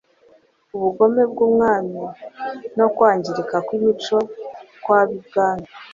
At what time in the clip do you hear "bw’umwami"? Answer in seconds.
1.31-1.99